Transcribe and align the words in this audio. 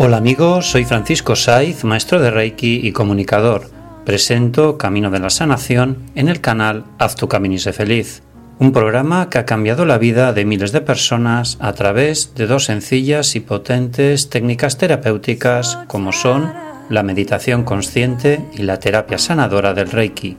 Hola 0.00 0.18
amigos, 0.18 0.70
soy 0.70 0.84
Francisco 0.84 1.34
Saiz, 1.34 1.82
maestro 1.82 2.20
de 2.20 2.30
Reiki 2.30 2.86
y 2.86 2.92
comunicador. 2.92 3.68
Presento 4.06 4.78
Camino 4.78 5.10
de 5.10 5.18
la 5.18 5.28
Sanación 5.28 5.98
en 6.14 6.28
el 6.28 6.40
canal 6.40 6.84
Haz 7.00 7.16
tu 7.16 7.26
camino 7.26 7.56
y 7.56 7.58
sé 7.58 7.72
feliz, 7.72 8.22
un 8.60 8.70
programa 8.70 9.28
que 9.28 9.38
ha 9.38 9.44
cambiado 9.44 9.84
la 9.86 9.98
vida 9.98 10.32
de 10.32 10.44
miles 10.44 10.70
de 10.70 10.82
personas 10.82 11.58
a 11.60 11.72
través 11.72 12.32
de 12.36 12.46
dos 12.46 12.66
sencillas 12.66 13.34
y 13.34 13.40
potentes 13.40 14.30
técnicas 14.30 14.78
terapéuticas 14.78 15.80
como 15.88 16.12
son 16.12 16.52
la 16.88 17.02
meditación 17.02 17.64
consciente 17.64 18.40
y 18.54 18.62
la 18.62 18.78
terapia 18.78 19.18
sanadora 19.18 19.74
del 19.74 19.90
Reiki. 19.90 20.36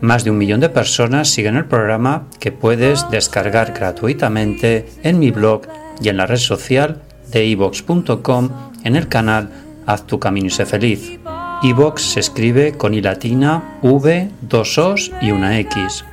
Más 0.00 0.22
de 0.22 0.30
un 0.30 0.38
millón 0.38 0.60
de 0.60 0.68
personas 0.68 1.28
siguen 1.30 1.56
el 1.56 1.64
programa 1.64 2.28
que 2.38 2.52
puedes 2.52 3.10
descargar 3.10 3.72
gratuitamente 3.72 4.86
en 5.02 5.18
mi 5.18 5.32
blog 5.32 5.62
y 6.00 6.10
en 6.10 6.16
la 6.16 6.26
red 6.26 6.36
social 6.36 7.02
de 7.32 7.44
ivox.com 7.46 8.69
en 8.84 8.96
el 8.96 9.08
canal 9.08 9.50
Haz 9.86 10.06
tu 10.06 10.20
camino 10.20 10.46
y 10.46 10.50
sé 10.50 10.66
feliz. 10.66 11.18
iVox 11.62 12.02
se 12.02 12.20
escribe 12.20 12.76
con 12.76 12.92
i 12.94 13.00
latina, 13.00 13.78
v, 13.82 14.30
dos 14.40 14.78
os 14.78 15.10
y 15.20 15.32
una 15.32 15.58
x. 15.58 16.04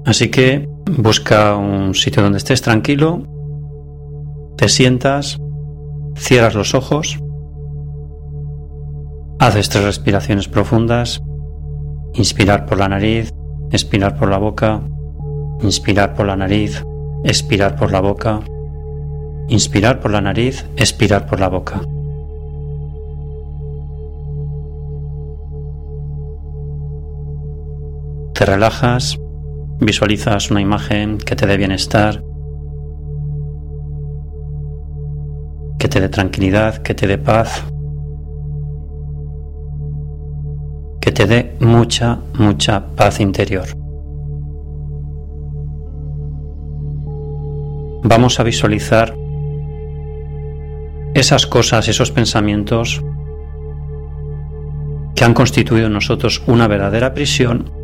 Así 0.08 0.30
que 0.30 0.66
busca 0.86 1.54
un 1.54 1.94
sitio 1.94 2.22
donde 2.22 2.38
estés 2.38 2.62
tranquilo, 2.62 3.24
te 4.56 4.70
sientas, 4.70 5.36
cierras 6.16 6.54
los 6.54 6.74
ojos, 6.74 7.18
haces 9.38 9.68
tres 9.68 9.84
respiraciones 9.84 10.48
profundas, 10.48 11.22
inspirar 12.14 12.64
por 12.64 12.78
la 12.78 12.88
nariz, 12.88 13.34
expirar 13.70 14.16
por 14.16 14.30
la 14.30 14.38
boca, 14.38 14.80
inspirar 15.60 16.14
por 16.14 16.24
la 16.24 16.36
nariz, 16.36 16.82
expirar 17.24 17.76
por 17.76 17.92
la 17.92 18.00
boca, 18.00 18.40
inspirar 19.48 20.00
por 20.00 20.10
la 20.10 20.22
nariz, 20.22 20.64
expirar 20.78 21.26
por 21.26 21.38
la 21.38 21.48
boca. 21.50 21.82
Te 28.32 28.46
relajas 28.46 29.18
Visualizas 29.80 30.50
una 30.50 30.60
imagen 30.60 31.18
que 31.18 31.36
te 31.36 31.46
dé 31.46 31.56
bienestar, 31.56 32.24
que 35.78 35.88
te 35.88 36.00
dé 36.00 36.08
tranquilidad, 36.08 36.78
que 36.78 36.94
te 36.94 37.06
dé 37.06 37.16
paz, 37.16 37.64
que 41.00 41.12
te 41.12 41.26
dé 41.26 41.56
mucha, 41.60 42.18
mucha 42.38 42.94
paz 42.96 43.20
interior. 43.20 43.68
Vamos 48.02 48.40
a 48.40 48.42
visualizar 48.42 49.14
esas 51.14 51.46
cosas, 51.46 51.88
esos 51.88 52.10
pensamientos 52.10 53.02
que 55.14 55.24
han 55.24 55.34
constituido 55.34 55.86
en 55.86 55.92
nosotros 55.92 56.42
una 56.46 56.68
verdadera 56.68 57.14
prisión 57.14 57.77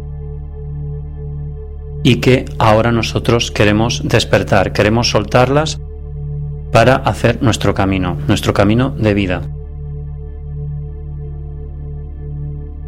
y 2.05 2.17
que 2.17 2.45
ahora 2.59 2.93
nosotros 2.93 3.51
queremos 3.51 4.03
despertar, 4.05 4.73
queremos 4.73 5.11
soltarlas 5.11 5.81
para 6.71 6.97
hacer 6.97 7.43
nuestro 7.43 7.75
camino, 7.75 8.19
nuestro 8.29 8.53
camino 8.53 8.91
de 8.91 9.15
vida. 9.15 9.43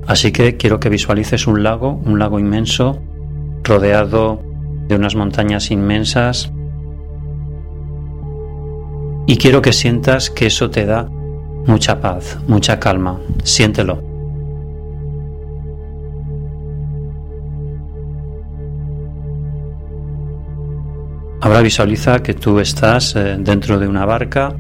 Así 0.07 0.31
que 0.31 0.57
quiero 0.57 0.79
que 0.79 0.91
visualices 0.91 1.47
un 1.47 1.63
lago, 1.65 2.01
un 2.05 2.19
lago 2.19 2.39
inmenso, 2.39 3.01
rodeado 3.65 4.43
de 4.87 4.95
unas 4.95 5.17
montañas 5.17 5.71
inmensas. 5.71 6.53
Y 9.27 9.39
quiero 9.39 9.63
que 9.63 9.73
sientas 9.73 10.31
que 10.31 10.47
eso 10.47 10.71
te 10.71 10.85
da 10.85 11.09
mucha 11.67 12.01
paz, 12.01 12.39
mucha 12.47 12.79
calma. 12.79 13.19
Siéntelo. 13.43 14.06
Ahora 21.41 21.61
visualiza 21.61 22.23
que 22.23 22.35
tú 22.35 22.61
estás 22.61 23.15
eh, 23.15 23.37
dentro 23.39 23.79
de 23.79 23.87
una 23.87 24.07
barca, 24.07 24.57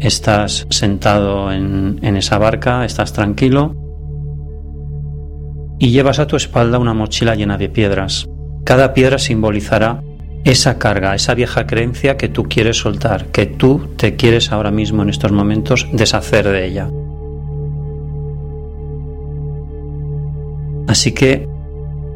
estás 0.00 0.66
sentado 0.70 1.50
en, 1.52 1.98
en 2.02 2.16
esa 2.16 2.38
barca, 2.38 2.84
estás 2.84 3.12
tranquilo 3.12 3.74
y 5.78 5.90
llevas 5.90 6.18
a 6.18 6.26
tu 6.26 6.36
espalda 6.36 6.78
una 6.78 6.92
mochila 6.92 7.34
llena 7.34 7.56
de 7.56 7.70
piedras. 7.70 8.28
Cada 8.64 8.92
piedra 8.92 9.18
simbolizará 9.18 10.02
esa 10.44 10.78
carga, 10.78 11.14
esa 11.14 11.34
vieja 11.34 11.66
creencia 11.66 12.16
que 12.16 12.28
tú 12.28 12.44
quieres 12.44 12.78
soltar, 12.78 13.26
que 13.26 13.46
tú 13.46 13.88
te 13.96 14.16
quieres 14.16 14.52
ahora 14.52 14.70
mismo 14.70 15.02
en 15.02 15.08
estos 15.08 15.32
momentos 15.32 15.86
deshacer 15.92 16.46
de 16.48 16.66
ella. 16.66 16.90
Así 20.86 21.12
que 21.12 21.48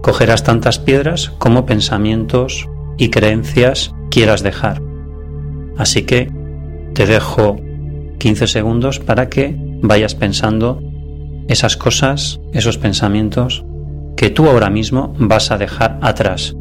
cogerás 0.02 0.42
tantas 0.42 0.78
piedras 0.78 1.30
como 1.38 1.64
pensamientos 1.64 2.68
y 2.96 3.10
creencias 3.10 3.94
quieras 4.10 4.42
dejar. 4.42 4.82
Así 5.76 6.02
que 6.02 6.30
te 6.94 7.06
dejo 7.06 7.56
15 8.18 8.46
segundos 8.46 9.00
para 9.00 9.28
que 9.28 9.56
vayas 9.82 10.14
pensando 10.14 10.80
esas 11.48 11.76
cosas, 11.76 12.40
esos 12.52 12.78
pensamientos 12.78 13.64
que 14.16 14.30
tú 14.30 14.48
ahora 14.48 14.70
mismo 14.70 15.14
vas 15.18 15.50
a 15.50 15.58
dejar 15.58 15.98
atrás. 16.00 16.56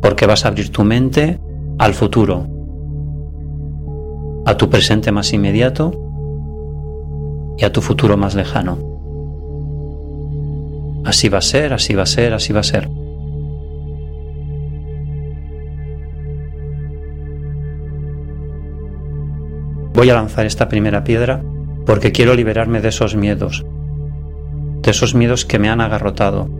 Porque 0.00 0.26
vas 0.26 0.44
a 0.44 0.48
abrir 0.48 0.70
tu 0.70 0.84
mente 0.84 1.38
al 1.78 1.94
futuro, 1.94 2.46
a 4.46 4.56
tu 4.56 4.70
presente 4.70 5.12
más 5.12 5.32
inmediato 5.32 5.92
y 7.58 7.64
a 7.64 7.72
tu 7.72 7.80
futuro 7.80 8.16
más 8.16 8.34
lejano. 8.34 8.95
Así 11.06 11.28
va 11.28 11.38
a 11.38 11.40
ser, 11.42 11.72
así 11.72 11.94
va 11.94 12.02
a 12.02 12.06
ser, 12.06 12.34
así 12.34 12.52
va 12.52 12.60
a 12.60 12.64
ser. 12.64 12.88
Voy 19.94 20.10
a 20.10 20.14
lanzar 20.14 20.46
esta 20.46 20.68
primera 20.68 21.04
piedra 21.04 21.42
porque 21.86 22.10
quiero 22.10 22.34
liberarme 22.34 22.80
de 22.80 22.88
esos 22.88 23.14
miedos, 23.14 23.64
de 24.82 24.90
esos 24.90 25.14
miedos 25.14 25.44
que 25.44 25.60
me 25.60 25.68
han 25.68 25.80
agarrotado, 25.80 26.50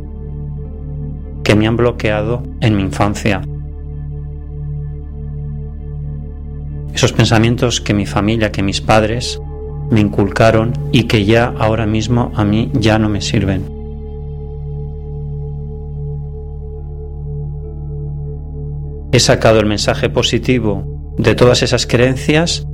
que 1.42 1.56
me 1.56 1.66
han 1.66 1.76
bloqueado 1.76 2.44
en 2.60 2.76
mi 2.76 2.82
infancia. 2.82 3.42
Esos 6.94 7.12
pensamientos 7.12 7.80
que 7.80 7.94
mi 7.94 8.06
familia, 8.06 8.52
que 8.52 8.62
mis 8.62 8.80
padres 8.80 9.42
me 9.90 10.00
inculcaron 10.00 10.72
y 10.92 11.08
que 11.08 11.24
ya 11.24 11.52
ahora 11.58 11.84
mismo 11.84 12.30
a 12.36 12.44
mí 12.44 12.70
ya 12.74 13.00
no 13.00 13.08
me 13.08 13.20
sirven. 13.20 13.75
He 19.12 19.20
sacado 19.20 19.60
el 19.60 19.66
mensaje 19.66 20.10
positivo 20.10 21.14
de 21.18 21.34
todas 21.34 21.62
esas 21.62 21.86
creencias 21.86 22.66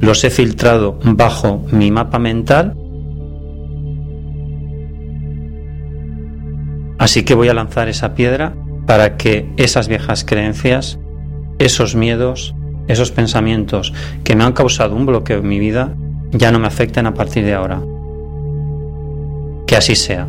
los 0.00 0.24
he 0.24 0.30
filtrado 0.30 0.98
bajo 1.02 1.64
mi 1.70 1.90
mapa 1.90 2.18
mental. 2.18 2.76
Así 6.98 7.24
que 7.24 7.34
voy 7.34 7.48
a 7.48 7.54
lanzar 7.54 7.88
esa 7.88 8.14
piedra 8.14 8.54
para 8.86 9.16
que 9.16 9.50
esas 9.56 9.88
viejas 9.88 10.24
creencias, 10.24 10.98
esos 11.58 11.94
miedos, 11.94 12.54
esos 12.88 13.10
pensamientos 13.10 13.92
que 14.22 14.36
me 14.36 14.44
han 14.44 14.52
causado 14.52 14.94
un 14.94 15.06
bloqueo 15.06 15.38
en 15.38 15.48
mi 15.48 15.58
vida, 15.58 15.94
ya 16.32 16.52
no 16.52 16.58
me 16.58 16.66
afecten 16.66 17.06
a 17.06 17.14
partir 17.14 17.44
de 17.44 17.54
ahora. 17.54 17.82
Que 19.66 19.76
así 19.76 19.96
sea. 19.96 20.28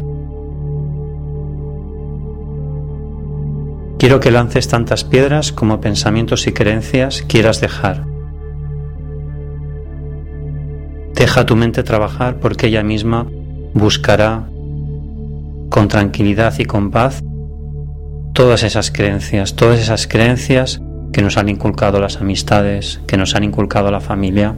Quiero 4.08 4.22
que 4.22 4.32
lances 4.32 4.70
tantas 4.70 5.04
piedras 5.04 5.52
como 5.52 5.82
pensamientos 5.82 6.48
y 6.48 6.54
creencias 6.54 7.26
quieras 7.28 7.60
dejar 7.60 8.06
Deja 11.14 11.46
tu 11.46 11.58
mente 11.58 11.84
trabajar 11.84 12.40
porque 12.40 12.68
ella 12.68 12.84
misma 12.84 13.28
buscará 13.74 14.48
con 15.70 15.90
tranquilidad 15.90 16.58
y 16.58 16.64
con 16.64 16.90
paz 16.90 17.22
todas 18.34 18.64
esas 18.64 18.92
creencias, 18.92 19.58
todas 19.58 19.78
esas 19.78 20.08
creencias 20.08 20.82
que 21.12 21.22
nos 21.22 21.36
han 21.36 21.50
inculcado 21.50 22.00
las 22.00 22.22
amistades, 22.22 23.02
que 23.08 23.18
nos 23.18 23.36
han 23.36 23.44
inculcado 23.44 23.92
la 23.92 24.00
familia. 24.00 24.56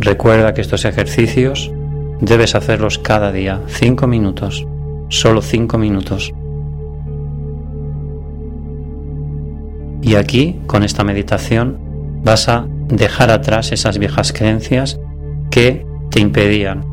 Recuerda 0.00 0.54
que 0.54 0.62
estos 0.62 0.86
ejercicios 0.86 1.70
debes 2.22 2.54
hacerlos 2.54 2.98
cada 2.98 3.30
día, 3.30 3.60
cinco 3.66 4.06
minutos, 4.06 4.66
solo 5.12 5.42
cinco 5.42 5.76
minutos. 5.76 6.32
Y 10.00 10.14
aquí, 10.14 10.58
con 10.66 10.82
esta 10.82 11.04
meditación, 11.04 11.78
vas 12.24 12.48
a 12.48 12.66
dejar 12.88 13.30
atrás 13.30 13.72
esas 13.72 13.98
viejas 13.98 14.32
creencias 14.32 14.98
que 15.50 15.86
te 16.10 16.20
impedían 16.20 16.84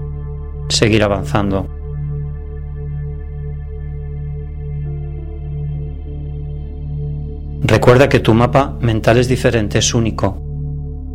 seguir 0.68 1.02
avanzando. 1.02 1.68
Recuerda 7.62 8.10
que 8.10 8.20
tu 8.20 8.34
mapa 8.34 8.78
mental 8.82 9.18
es 9.18 9.30
diferente, 9.30 9.80
es 9.80 9.94
único. 9.94 10.42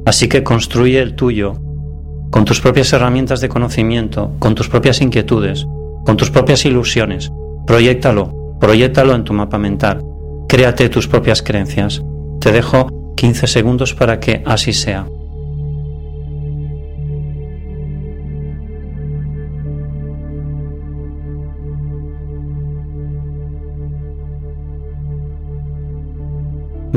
Así 0.06 0.29
que 0.29 0.43
construye 0.43 1.01
el 1.01 1.15
tuyo 1.15 1.55
con 2.31 2.45
tus 2.45 2.61
propias 2.61 2.93
herramientas 2.93 3.41
de 3.41 3.49
conocimiento, 3.49 4.33
con 4.39 4.55
tus 4.55 4.69
propias 4.69 5.01
inquietudes, 5.01 5.67
con 6.05 6.17
tus 6.17 6.31
propias 6.31 6.65
ilusiones. 6.65 7.33
Proyectalo, 7.67 8.56
proyectalo 8.61 9.15
en 9.15 9.25
tu 9.25 9.33
mapa 9.33 9.59
mental. 9.59 10.05
Créate 10.49 10.89
tus 10.89 11.09
propias 11.09 11.43
creencias. 11.43 12.03
Te 12.41 12.53
dejo 12.53 13.15
15 13.17 13.47
segundos 13.47 13.95
para 13.95 14.21
que 14.21 14.43
así 14.45 14.73
sea. 14.73 15.06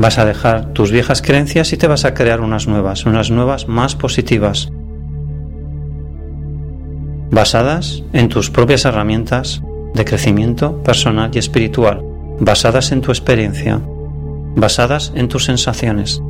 Vas 0.00 0.16
a 0.18 0.24
dejar 0.24 0.72
tus 0.74 0.92
viejas 0.92 1.22
creencias 1.22 1.72
y 1.72 1.76
te 1.76 1.88
vas 1.88 2.04
a 2.04 2.14
crear 2.14 2.40
unas 2.40 2.68
nuevas, 2.68 3.04
unas 3.04 3.32
nuevas 3.32 3.66
más 3.66 3.96
positivas, 3.96 4.70
basadas 7.30 8.02
en 8.12 8.28
tus 8.28 8.50
propias 8.50 8.84
herramientas 8.84 9.62
de 9.94 10.04
crecimiento 10.04 10.82
personal 10.82 11.30
y 11.34 11.38
espiritual, 11.38 12.02
basadas 12.40 12.92
en 12.92 13.00
tu 13.00 13.10
experiencia, 13.10 13.80
basadas 14.54 15.12
en 15.14 15.28
tus 15.28 15.44
sensaciones. 15.44 16.22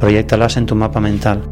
Proyectalas 0.00 0.56
en 0.56 0.66
tu 0.66 0.74
mapa 0.74 1.00
mental. 1.00 1.42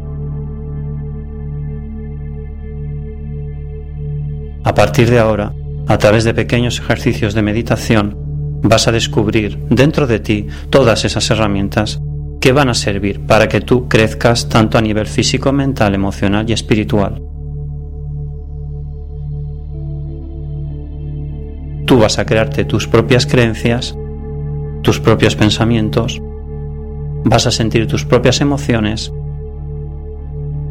A 4.63 4.73
partir 4.73 5.09
de 5.09 5.19
ahora, 5.19 5.53
a 5.87 5.97
través 5.97 6.23
de 6.23 6.33
pequeños 6.33 6.79
ejercicios 6.79 7.33
de 7.33 7.41
meditación, 7.41 8.17
vas 8.63 8.87
a 8.87 8.91
descubrir 8.91 9.59
dentro 9.69 10.07
de 10.07 10.19
ti 10.19 10.47
todas 10.69 11.03
esas 11.03 11.29
herramientas 11.29 12.01
que 12.39 12.53
van 12.53 12.69
a 12.69 12.73
servir 12.73 13.19
para 13.21 13.47
que 13.47 13.61
tú 13.61 13.87
crezcas 13.87 14.49
tanto 14.49 14.77
a 14.77 14.81
nivel 14.81 15.07
físico, 15.07 15.51
mental, 15.51 15.95
emocional 15.95 16.49
y 16.49 16.53
espiritual. 16.53 17.32
Tú 21.93 21.99
vas 21.99 22.17
a 22.17 22.25
crearte 22.25 22.65
tus 22.65 22.87
propias 22.87 23.27
creencias 23.27 23.95
tus 24.81 24.99
propios 24.99 25.35
pensamientos, 25.35 26.19
vas 27.23 27.45
a 27.45 27.51
sentir 27.51 27.85
tus 27.85 28.03
propias 28.03 28.41
emociones 28.41 29.13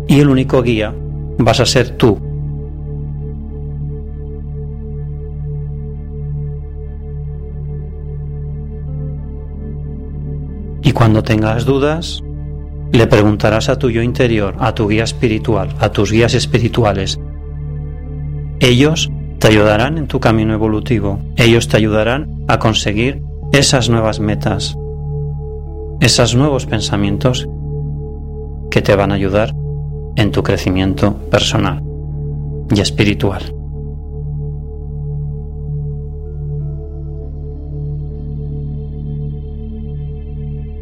y 0.08 0.18
el 0.18 0.28
único 0.28 0.60
guía 0.64 0.92
vas 1.38 1.60
a 1.60 1.64
ser 1.64 1.90
tú. 1.90 2.18
Y 10.82 10.90
cuando 10.90 11.22
tengas 11.22 11.64
dudas, 11.64 12.20
le 12.90 13.06
preguntarás 13.06 13.68
a 13.68 13.78
tu 13.78 13.90
yo 13.90 14.02
interior, 14.02 14.56
a 14.58 14.74
tu 14.74 14.88
guía 14.88 15.04
espiritual, 15.04 15.68
a 15.78 15.92
tus 15.92 16.10
guías 16.10 16.34
espirituales. 16.34 17.20
Ellos 18.58 19.08
te 19.42 19.48
ayudarán 19.48 19.98
en 19.98 20.06
tu 20.06 20.20
camino 20.20 20.54
evolutivo. 20.54 21.18
Ellos 21.34 21.66
te 21.66 21.76
ayudarán 21.76 22.44
a 22.46 22.60
conseguir 22.60 23.20
esas 23.52 23.88
nuevas 23.88 24.20
metas, 24.20 24.76
esos 25.98 26.36
nuevos 26.36 26.64
pensamientos 26.66 27.48
que 28.70 28.82
te 28.82 28.94
van 28.94 29.10
a 29.10 29.16
ayudar 29.16 29.52
en 30.14 30.30
tu 30.30 30.44
crecimiento 30.44 31.16
personal 31.28 31.82
y 32.70 32.78
espiritual. 32.78 33.42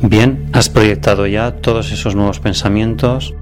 Bien, 0.02 0.50
has 0.52 0.68
proyectado 0.68 1.26
ya 1.26 1.62
todos 1.62 1.92
esos 1.92 2.14
nuevos 2.14 2.40
pensamientos, 2.40 3.34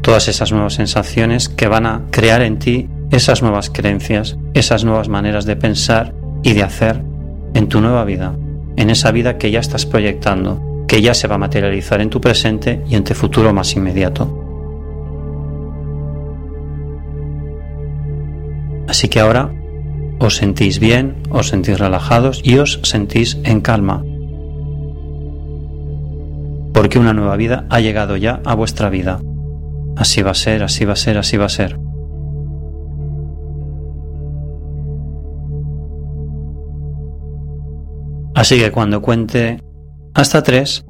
todas 0.00 0.28
esas 0.28 0.50
nuevas 0.50 0.72
sensaciones 0.72 1.50
que 1.50 1.68
van 1.68 1.84
a 1.84 2.06
crear 2.10 2.40
en 2.40 2.58
ti 2.58 2.88
esas 3.12 3.42
nuevas 3.42 3.68
creencias, 3.68 4.38
esas 4.54 4.84
nuevas 4.84 5.08
maneras 5.08 5.44
de 5.44 5.54
pensar 5.54 6.14
y 6.42 6.54
de 6.54 6.62
hacer 6.62 7.02
en 7.54 7.68
tu 7.68 7.82
nueva 7.82 8.04
vida, 8.04 8.34
en 8.76 8.88
esa 8.88 9.12
vida 9.12 9.36
que 9.36 9.50
ya 9.50 9.60
estás 9.60 9.84
proyectando, 9.84 10.84
que 10.88 11.02
ya 11.02 11.12
se 11.12 11.28
va 11.28 11.34
a 11.34 11.38
materializar 11.38 12.00
en 12.00 12.08
tu 12.08 12.22
presente 12.22 12.82
y 12.88 12.96
en 12.96 13.04
tu 13.04 13.12
futuro 13.12 13.52
más 13.52 13.76
inmediato. 13.76 14.38
Así 18.88 19.08
que 19.08 19.20
ahora 19.20 19.52
os 20.18 20.36
sentís 20.36 20.78
bien, 20.78 21.16
os 21.30 21.48
sentís 21.48 21.78
relajados 21.78 22.40
y 22.42 22.58
os 22.58 22.80
sentís 22.82 23.38
en 23.44 23.60
calma. 23.60 24.04
Porque 26.72 26.98
una 26.98 27.12
nueva 27.12 27.36
vida 27.36 27.66
ha 27.68 27.80
llegado 27.80 28.16
ya 28.16 28.40
a 28.46 28.54
vuestra 28.54 28.88
vida. 28.88 29.20
Así 29.96 30.22
va 30.22 30.30
a 30.30 30.34
ser, 30.34 30.62
así 30.62 30.86
va 30.86 30.94
a 30.94 30.96
ser, 30.96 31.18
así 31.18 31.36
va 31.36 31.44
a 31.44 31.50
ser. 31.50 31.81
Así 38.42 38.58
que 38.58 38.72
cuando 38.72 39.00
cuente 39.00 39.62
hasta 40.14 40.42
tres, 40.42 40.84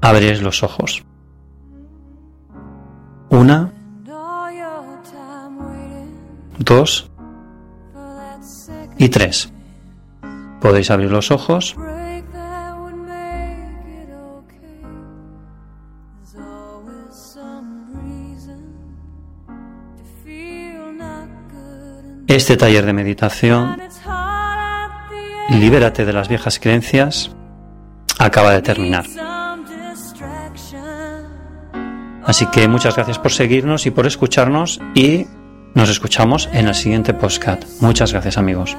abriréis 0.00 0.42
los 0.42 0.64
ojos. 0.64 1.04
Una, 3.28 3.72
dos 6.58 7.08
y 8.98 9.08
tres. 9.10 9.52
Podéis 10.60 10.90
abrir 10.90 11.08
los 11.08 11.30
ojos. 11.30 11.76
Este 22.26 22.56
taller 22.56 22.84
de 22.84 22.92
meditación 22.92 23.85
Libérate 25.48 26.04
de 26.04 26.12
las 26.12 26.28
viejas 26.28 26.58
creencias 26.58 27.30
acaba 28.18 28.52
de 28.52 28.62
terminar. 28.62 29.04
Así 32.24 32.46
que 32.46 32.66
muchas 32.66 32.96
gracias 32.96 33.18
por 33.18 33.32
seguirnos 33.32 33.86
y 33.86 33.92
por 33.92 34.06
escucharnos 34.06 34.80
y 34.94 35.26
nos 35.74 35.88
escuchamos 35.88 36.48
en 36.52 36.66
el 36.66 36.74
siguiente 36.74 37.14
podcast. 37.14 37.64
Muchas 37.80 38.12
gracias 38.12 38.38
amigos. 38.38 38.76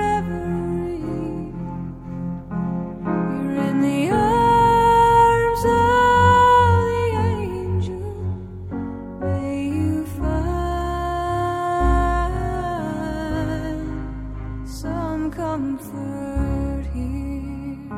reverie. 0.00 1.00
You're 3.04 3.60
in 3.68 3.76
the 3.82 4.10
arms 4.10 5.62
of 5.64 6.80
the 6.88 7.04
angel. 7.36 8.04
May 9.20 9.56
you 9.68 10.06
find 10.06 10.40
some 14.66 15.30
comfort 15.30 16.84
here. 16.94 17.90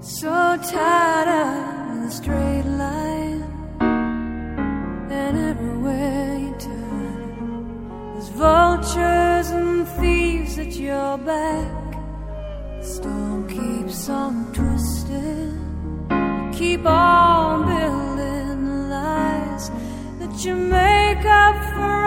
So 0.00 0.39
tied 0.62 1.28
up 1.28 1.92
in 1.92 2.02
a 2.04 2.10
straight 2.10 2.64
line, 2.64 3.42
and 3.80 5.38
everywhere 5.38 6.36
you 6.36 6.54
turn, 6.58 8.12
there's 8.12 8.28
vultures 8.28 9.50
and 9.50 9.88
thieves 9.88 10.58
at 10.58 10.72
your 10.76 11.16
back. 11.18 11.94
The 12.80 12.84
storm 12.84 13.48
keeps 13.48 14.08
on 14.10 14.52
twisting. 14.52 15.56
You 16.10 16.50
keep 16.52 16.84
on 16.84 17.66
building 17.66 18.64
the 18.66 18.76
lies 18.94 19.70
that 20.18 20.44
you 20.44 20.54
make 20.54 21.24
up 21.24 21.56
for. 21.74 21.99